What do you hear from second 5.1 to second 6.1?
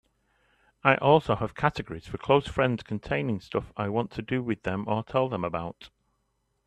them about.